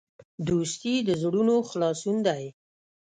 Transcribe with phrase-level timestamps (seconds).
[0.47, 2.43] دوستي د زړونو خلاصون دی.